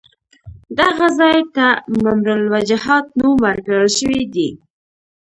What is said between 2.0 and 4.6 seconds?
ممر الوجحات نوم ورکړل شوی دی.